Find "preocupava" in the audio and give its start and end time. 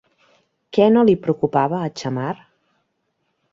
1.27-1.83